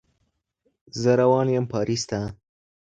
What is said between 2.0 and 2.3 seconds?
ته